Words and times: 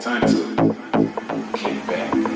time 0.00 0.22
to 0.22 1.50
kick 1.52 1.86
back. 1.86 2.29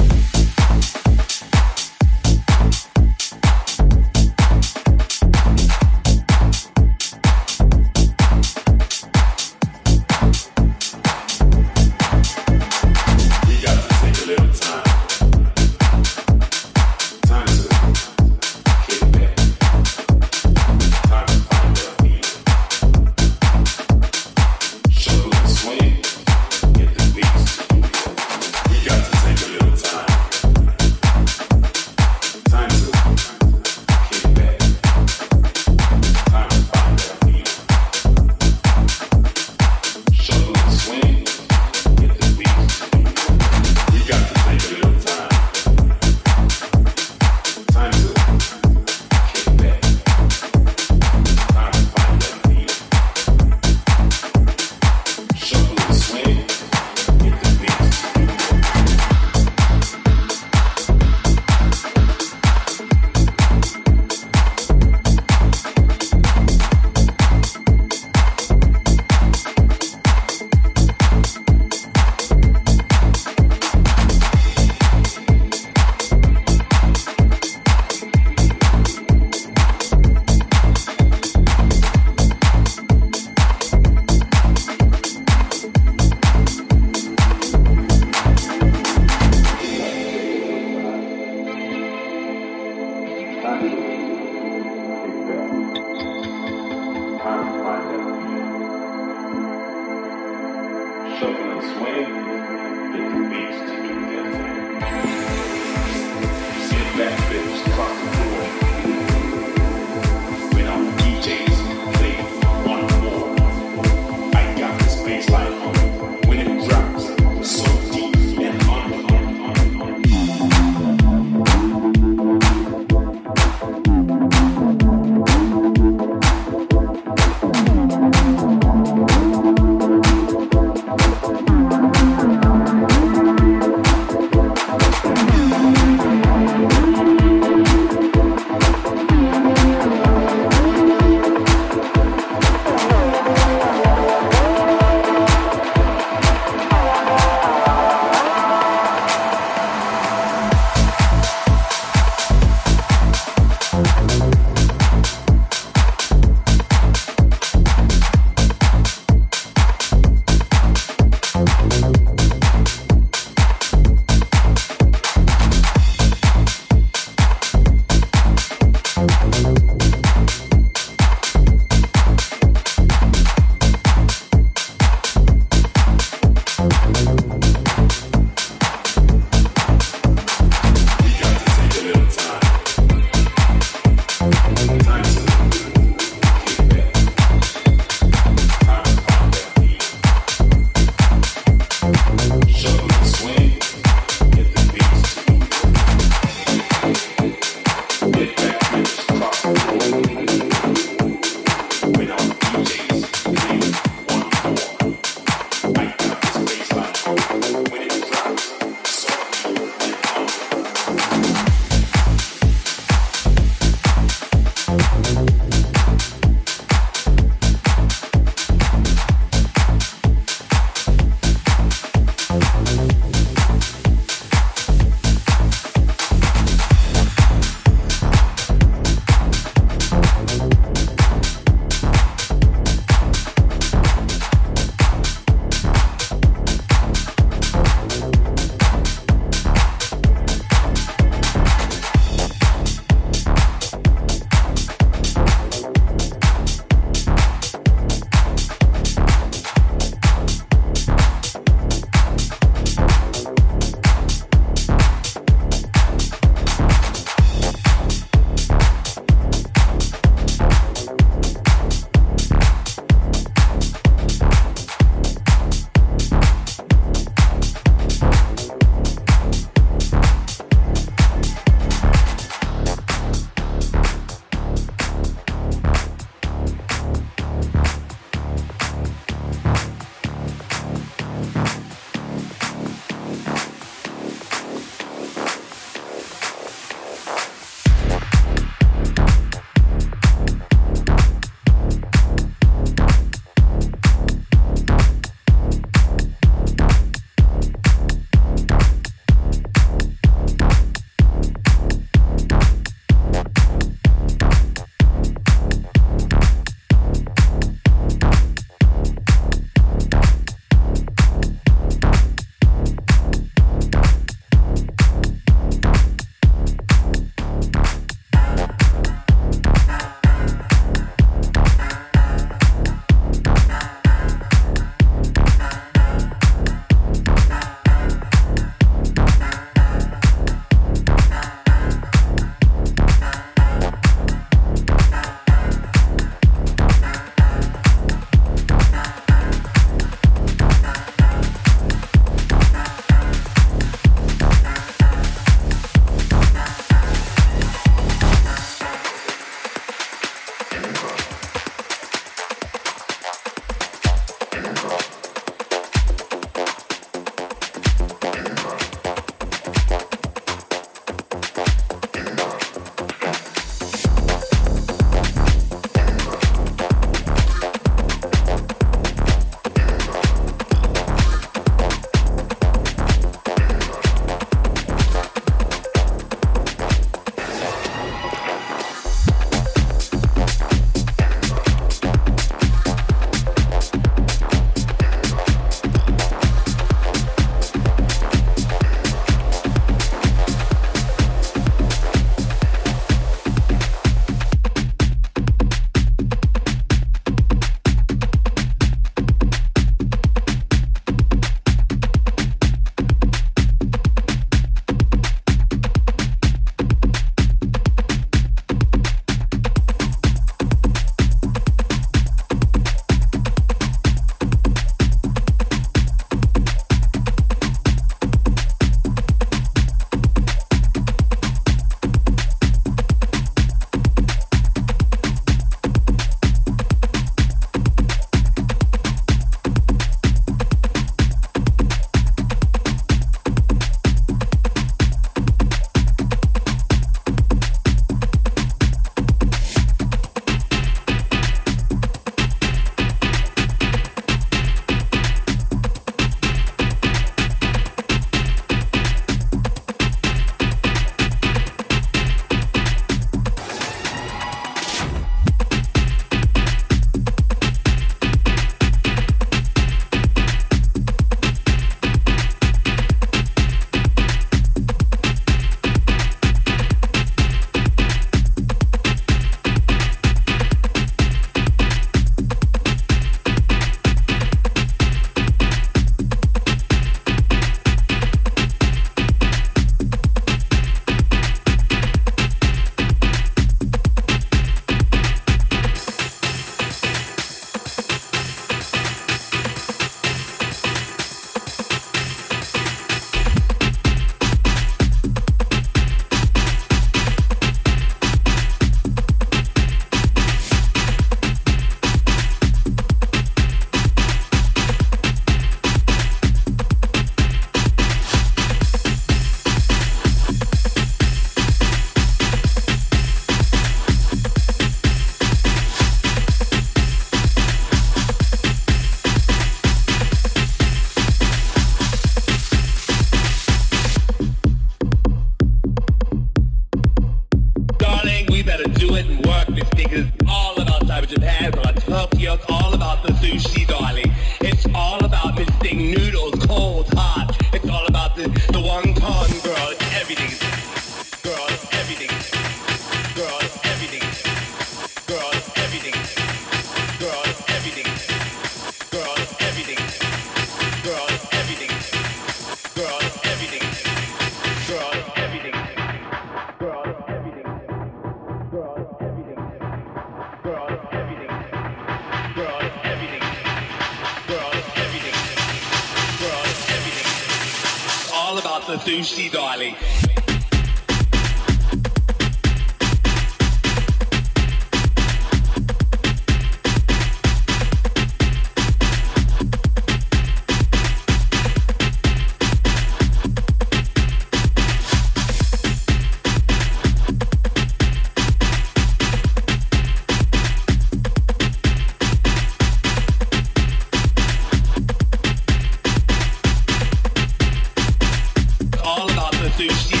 Sushi 599.57 600.00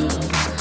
love. 0.00 0.55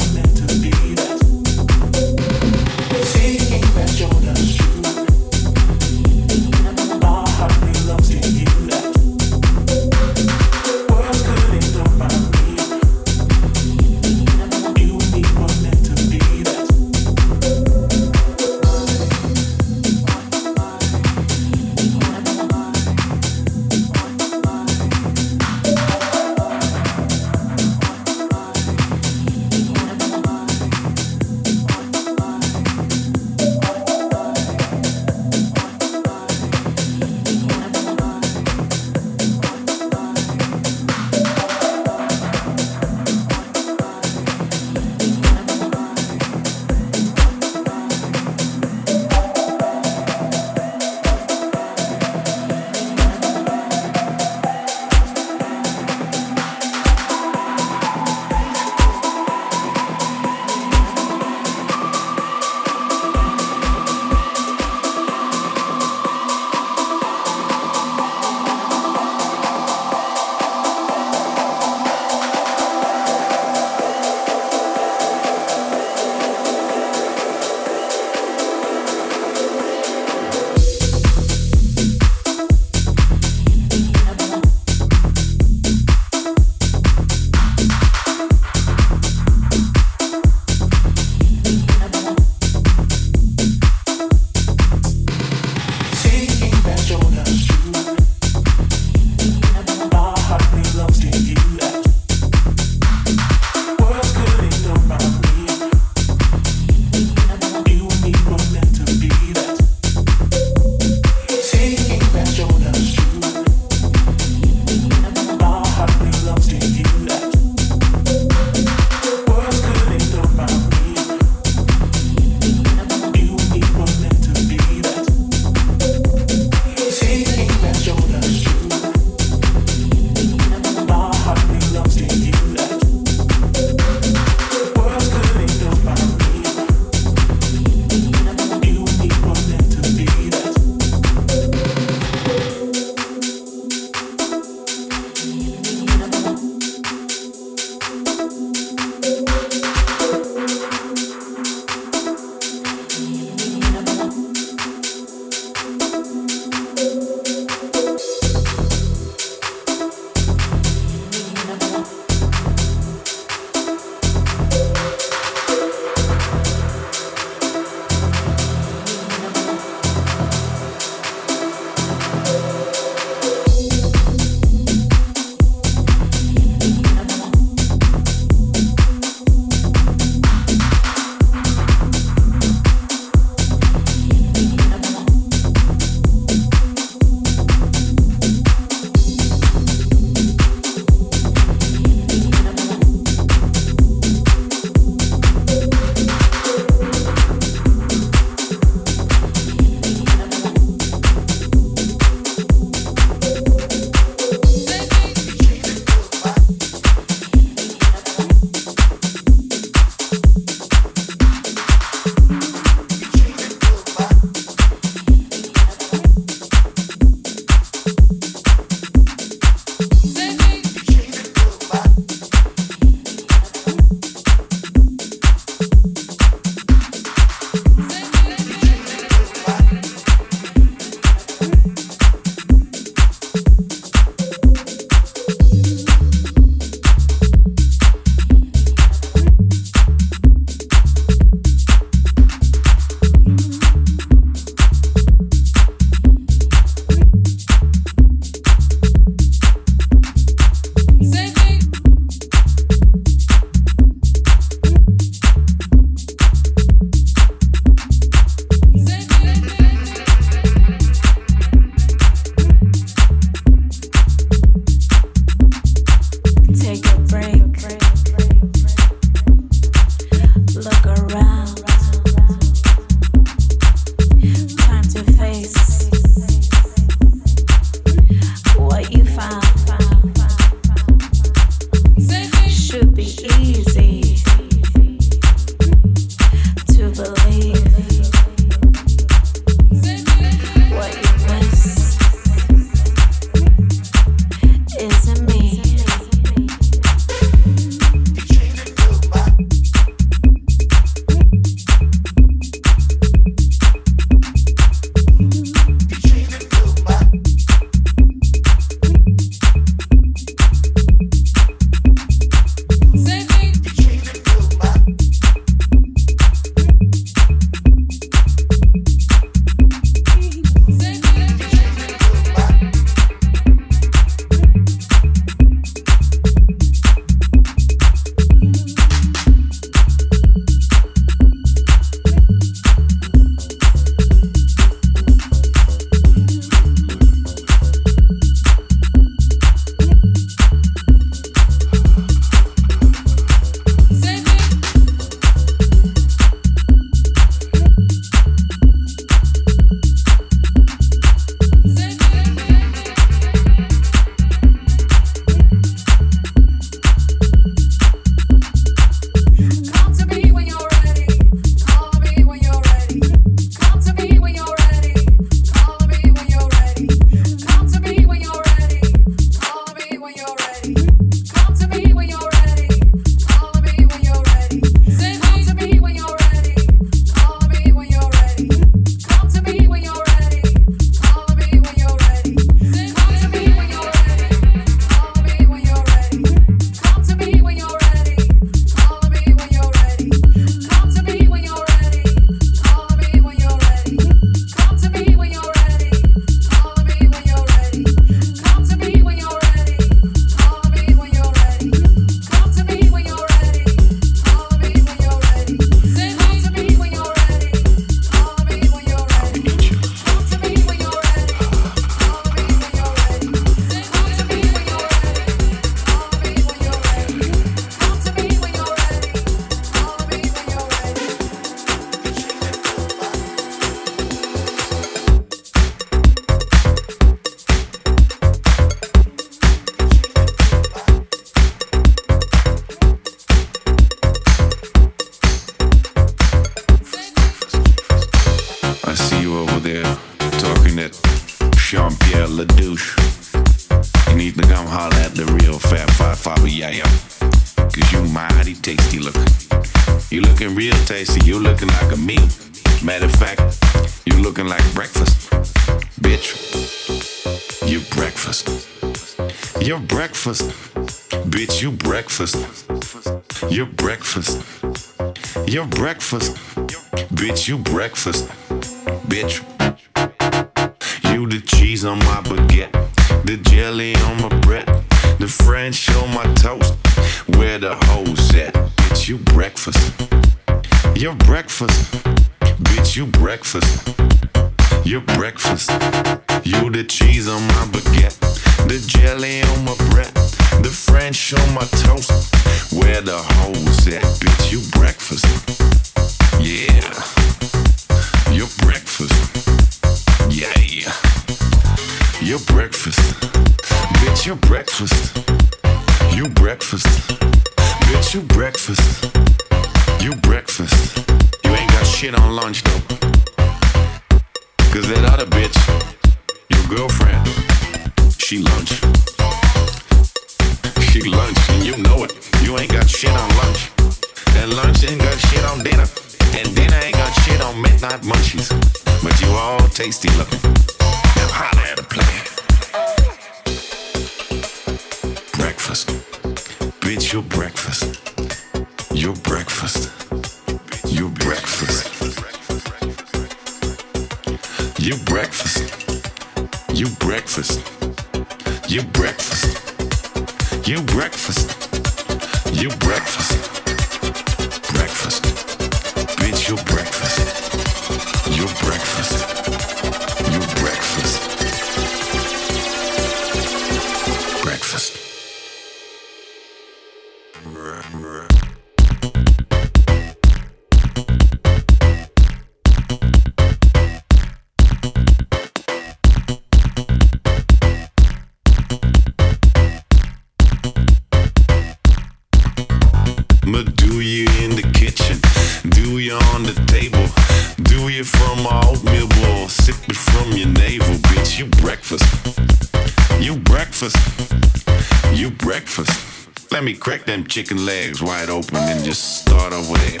me 596.72 596.78
crack 596.78 597.04
them 597.04 597.26
chicken 597.26 597.66
legs 597.66 598.02
wide 598.02 598.30
open 598.30 598.56
and 598.56 598.84
just 598.84 599.20
start 599.20 599.52
over 599.52 599.74
there. 599.74 600.00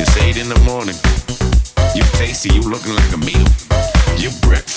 It's 0.00 0.16
eight 0.22 0.36
in 0.36 0.48
the 0.48 0.60
morning. 0.64 0.96
You 1.94 2.02
tasty, 2.18 2.54
you 2.54 2.60
looking 2.60 2.94
like 2.94 3.12
a 3.12 3.18
meal. 3.18 3.46
You 4.18 4.30
breakfast. 4.42 4.73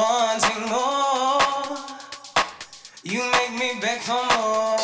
you, 3.04 3.30
burning 3.80 4.83